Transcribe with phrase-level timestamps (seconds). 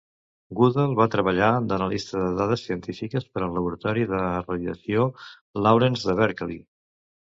[0.59, 5.05] Goodall va treballar d'analista de dades científiques per al laboratori de radiació
[5.67, 6.59] Lawrence de Berkeley.